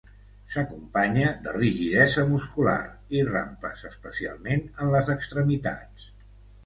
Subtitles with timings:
[0.53, 2.79] S'acompanya de rigidesa muscular
[3.19, 6.09] i rampes especialment en les extremitats.